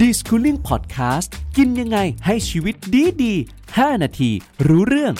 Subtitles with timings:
[0.00, 3.34] Deschooling Podcast กินยังไงให้ชีวิตดีดี
[3.68, 4.30] 5นาที
[4.66, 5.14] รู้เรื่อง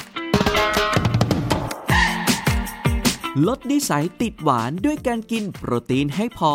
[3.46, 6.52] ลดนิสัยติดหวานด้วยการกินโปรตีนให้พอ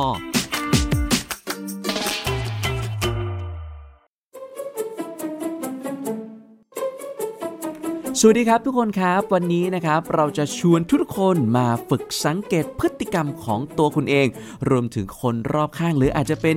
[8.22, 14.28] สวัสดีครับทุกคนครับ วันนี้นะครับเราจะชวนทุกคนมาฝึกสังเกตพฤติกรรมของตัวคุณเอง
[14.70, 16.56] รวมถึงคนรอบข้าง หรืออาจจะเป็น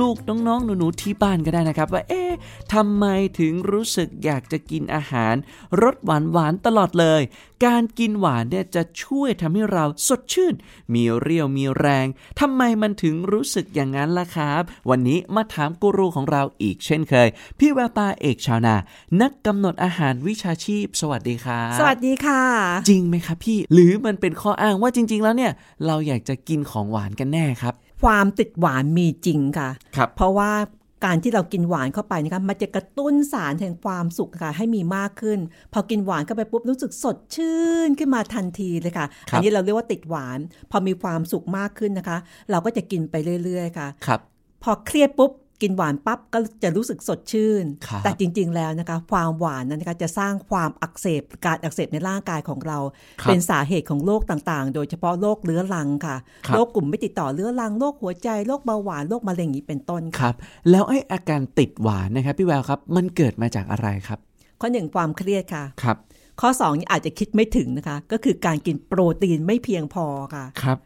[0.00, 2.32] ลูกๆน้องๆหนูๆที่บ้านก็ได้นะครับ ว่าเอ๊ะ
[2.72, 3.04] ทำไม
[3.38, 5.34] ถึงรู้สึกอยากจะกินอาหาร
[5.82, 7.22] รสหวานๆตลอดเลย
[7.66, 10.54] การกินหวานเนี่ยจะช่วยทำให้เราสดชื่น
[10.94, 12.06] มีเรี่ยวมีแรง
[12.40, 18.76] ทำไมมันถึงรู้สึกอย่างนั้นล่ะครับ วันนี้มาถามกูรูของเราอีกเช่นเคย พี่แววตาเอกชาวนา
[19.20, 22.42] นักกำหนดอาหารวิชาชีพสวัสดีครับสวัสดีค่ะ
[22.88, 25.52] จริงไหมครับพี่ หรือมันเป็นข้ออ้างว่าจริง ๆ แล้วเนี่ย
[25.86, 30.52] เราอยากจะกินของหวานกันแน่ครับ ความติดหวานมีจริงค่ะครับเพราะว่า
[31.04, 35.38] การที่เรากินหวานเข้าไปนะคะมันจะกระตุ้นสารแห่งความสุขค่ะให้มีมากขึ้น
[35.72, 40.38] พอกินหวานเข้าไปปุ๊บรู้สึกสดชื่นขึ้นมาทันทีเลยค่ะครับอันี้เราเรียกว่าติดหวาน
[40.70, 42.18] พอมีความสุขมากขึ้นนะคะ
[42.50, 44.20] เราก็จะกินไปเรื่อย ๆ ค่ะครับ
[44.62, 45.30] พอเครียดปุ๊บ
[45.62, 52.78] กินหวานปั๊บก็จะรู้สึกสดชื่นครับแต่จริงๆแล้วนะคะความหวานนั้นนะคะจะสร้างความอักเสบการอักเสบในร่างกายของเรา
[53.20, 60.34] ครับเป็นสาเหตุของโรคต่างๆ โดยเฉพาะโรคเรื้อรังค่ะครับโรคกลุ่มไม่ติดต่อเรื้อรังโรคหัวใจโรคเบาหวานโรคมะเร็งอย่างนี้เป็นต้นคค่ะรับ
[60.70, 64.18] แล้วไอ้อาการติดหวานนะครับพี่แววครับมันเกิดมาจากอะไรครับ
[64.60, 65.96] ข้อหนึ่งความเครียดค่ะครับ
[66.40, 70.78] ข้อสองนี่อาจจะคิดไม่ถึงนะคะ ก็คือการกินโปรตีนไม่เพียงพอค่ะครับ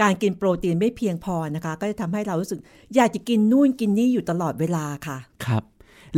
[0.00, 2.60] การกินโปรตีนไม่เพียงพอนะคะ ก็จะทำให้เรารู้สึก
[2.94, 5.62] อยากจะกินนู่นกินนี่อยู่ตลอดเวลาค่ะ ครับ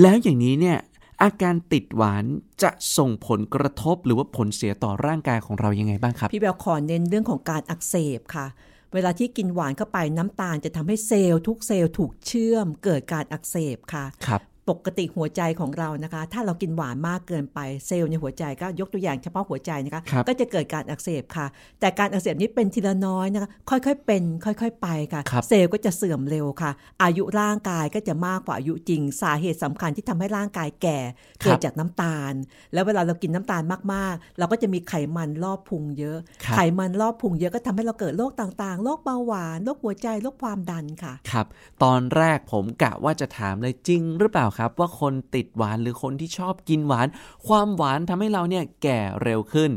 [0.00, 0.78] แล้วอย่างนี้เนี่ย
[1.22, 2.24] อาการติดหวาน
[2.62, 8.46] จะส่งผลกระทบหรือว่าผลเสียต่อร่างกายของเรายังไงบ้างครับ พี่แววขอเน้นเรื่องของการอักเสบค่ะ
[8.94, 21.46] เวลาที่กินหวานเข้าไปน้ำตาลจะทำให้เซลล์ทุกเซลล์ถูกเชื่อมเกิดการอักเสบค่ะครับ ปกติหัวใจของเรานะคะ ถ้าเรากินหวานมากเกินไปเซลล์ในหัวใจก็ยกตัวอย่างเฉพาะหัวใจนะคะครับก็จะเกิดการอักเสบค่ะ
[21.80, 26.70] แต่การอักเสบนี้เป็นทีละน้อยนะคะค่อยๆเป็น ค่อยๆไปค่ะครับเซลล์ก็จะเสื่อมเร็วค่ะ
[27.02, 30.98] อายุร่างกายก็จะมากกว่าอายุจริง สาเหตุสำคัญที่ทำให้ร่างกายแก่
[31.40, 32.32] เกิดจากน้ำตาล
[32.72, 33.62] แล้วเวลาเรากินน้ำตาล
[33.92, 41.46] มากๆ เราก็จะมีไขมันรอบพุงเยอะครับไขมันรอบพุงเยอะก็ทำให้เราเกิดโรคต่างๆโรคเบาหวานโรคหัวใจโรคความดันค่ะครับ
[41.82, 47.06] ตอนแรกผมกะว่าจะถามเลยจริงหรือเปล่าครับว่าคนติดหวานหรือคนที่ชอบกินหวาน
[47.46, 49.70] ความหวานทำให้เราเนี่ยแก่เร็วขึ้น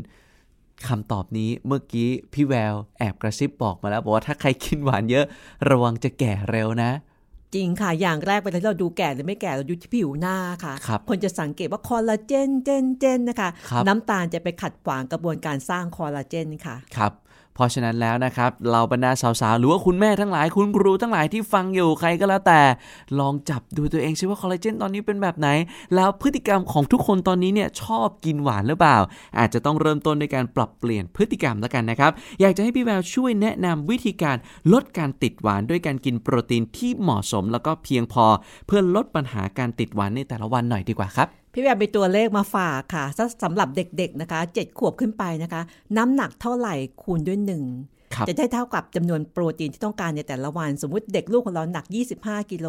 [0.88, 5.26] คำตอบนี้เมื่อกี้พี่แววแอบกระซิบบอกมาแล้วบอกว่าถ้าใครกินหวานเยอะ
[5.70, 6.90] ระวังจะแก่เร็วนะ
[7.54, 17.12] จริงค่ะ อย่างแรกเวลาที่เราดูแก่หรือไม่แก่เราดูที่ผิวหน้าค่ะครับนจะสังเกตว่าคอลลาเจนเจนเจนนะคะครับน้ำตาลจะไปขัดขวางกระบวนการสร้างคอลลาเจนค่ะ ครับ
[17.58, 22.60] เพราะฉะนั้นแล้วนะครับเราบรรดาสาวๆหรือว่าคุณแม่ทั้งหลายคุณครูทั้งหลายที่ฟังอยู่ใครก็แล้วแต่
[23.18, 25.48] ลองจับดูตัวเองซิว่าคอลลาเจนตอนนี้เป็นแบบไหน
[25.94, 28.98] แล้วพฤติกรรมของทุกคนตอนนี้เนี่ยชอบกินหวานหรือเปล่า
[29.38, 32.10] อาจจะต้องเริ่มต้นในการปรับเปลี่ยนพฤติกรรมแล้วกันนะครับ
[32.40, 34.36] อยากจะให้พี่แววช่วยแนะนำวิธีการ
[34.72, 38.24] ลดการติดหวานด้วยการกินโปรตีนที่เหมาะสมแล้วก็เพียงพอ
[38.66, 43.04] เพื่อลดปัญหาการติดหวานในแต่ละวันหน่อยดีกว่าครับพี่แววไปตัวเลขมาฝากค่ะ
[43.42, 45.62] สำหรับเด็กๆนะคะ 7 ขวบขึ้นไปนะคะ
[45.96, 47.62] น้ำหนักเท่าไหร่คูณด้วยหนึ่ง
[48.28, 51.84] จะได้เท่ากับจำนวนโปรตีนที่ต้องการในแต่ละวัน สมมุติเด็กลูกของเราหนัก
[52.18, 52.68] 25 กิโล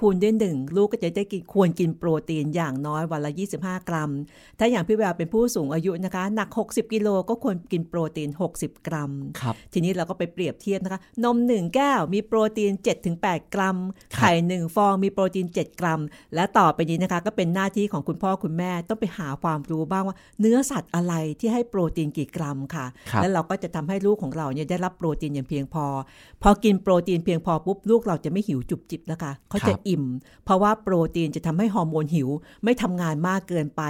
[0.00, 4.10] คูณด้วยหนึ่งลูกก็จะได้กินควรกินโปรตีนอย่างน้อยวันละ 25 กรัม
[4.58, 12.72] ถ้าอย่างพี่แววเป็นผู้สูงอายุนะคะ หนัก 60 กิโลก็ควรกินโปรตีน 60 กรัมครับทีนี้เราก็ไปเปรียบเทียบนะคะ นม 1 แก้วมีโปรตีน
[13.12, 13.76] 7-8 กรัม
[14.14, 16.00] ครับไข่ 1 ฟองมีโปรตีน 7 กรัม
[16.34, 25.86] และต่อไปนี้นะคะก็เป็นหน้าที่ของคุณพ่อคุณแม่ต้องไปหาความรู้บ้างว่า เนื้อสัตว์อะไรที่ให้โปรตีนกี่กรัมค่ะครับแล้วเราก็จะทำให้ลูกของเราเนี่ยได้รับโปรตีนอย่างเพียงพอ
[26.42, 30.04] พอกินโปรตีนเพียงพอปุ๊บลูกเราจะไม่หิวจุบจิบแล้วค่ะเขาจะอิ่ม
[30.44, 32.28] เพราะว่าโปรตีนจะทำให้ฮอร์โมนหิว
[32.64, 33.82] ไม่ทำงานมากเกินไป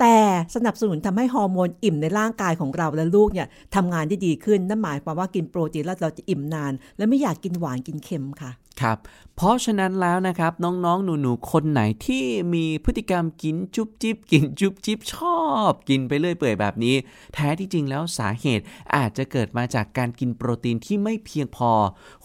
[0.00, 0.16] แต่
[0.54, 8.50] สนับสนุนทำให้ฮอร์โมนอิ่มในร่างกายของเราและลูกเนี่ยทำงานได้ดีขึ้นนั่นหมายความว่ากินโปรตีนแล้วเราจะอิ่มนาน และไม่อยากกินหวานกินเค็มค่ะ
[8.82, 8.98] ครับ
[9.36, 16.94] เพราะฉะนั้นแล้วนะครับน้องๆ หนูๆ คนไหนที่มีพฤติกรรมกินจุบจิบกินจุบจิบชอบ กินไปเรื่อยเปื่อยแบบนี้
[17.34, 18.64] แท้ที่จริงแล้วสาเหตุ
[18.96, 21.70] อาจจะเกิดมาจากการกินโปรตีนที่ไม่เพียงพอ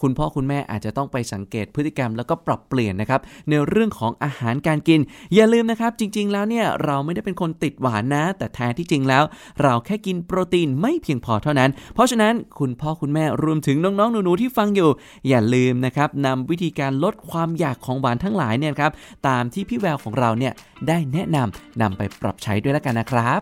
[0.00, 5.00] คุณพ่อคุณแม่อาจจะต้องไปสังเกตพฤติกรรมแล้วก็ปรับเปลี่ยนนะครับในเรื่องของอาหารการกิน
[5.34, 9.24] อย่าลืมนะครับจริง ๆ แล้วเนี่ยเราไม่ได้เป็นคนติดหวานนะ แต่แท้ที่จริงแล้ว
[9.62, 14.90] เราแค่กินโปรตีนไม่เพียงพอเท่านั้น เพราะฉะนั้นคุณพ่อคุณแม่รวมถึงน้องๆ หนูๆ ที่ฟังอยู่
[15.28, 18.92] อย่าลืมนะครับนำวิธีการลดความอยากของหวานทั้งหลายเนี่ยครับ
[19.28, 20.52] ตามที่พี่แววของเราเนี่ย
[20.88, 23.40] ได้แนะนำนำไปปรับใช้ด้วยแล้วกันนะครับ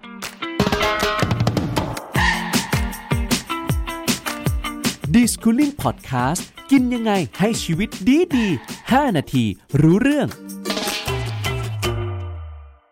[5.15, 8.47] น d i s c o o l i n g Podcast กินยังไงให้ชีวิตดีดี
[8.83, 9.45] 5 นาที
[9.81, 10.29] รู้เรื่อง